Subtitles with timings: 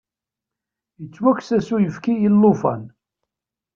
[1.01, 2.81] Yettwakkes-as uyefki i llufan.